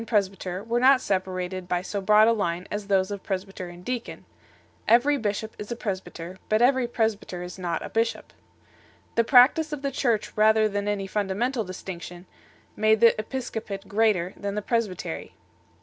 [0.07, 4.25] presbyter were not separated by so broad a line as those of presbyter and deacon;
[4.89, 8.35] "_eyery bishop is a presbyter, but, every presbyter is not a bishop 1";
[9.17, 12.25] the practice of the Church, rather than any fundamental distinction,
[12.75, 15.33] made the episcopate greater than the presbytery 2